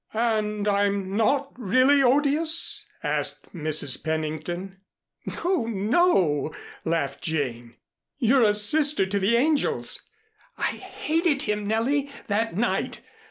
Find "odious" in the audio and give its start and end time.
2.01-2.87